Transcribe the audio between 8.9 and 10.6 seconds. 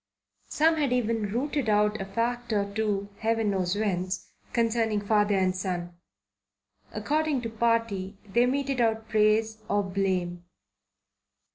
praise or blame.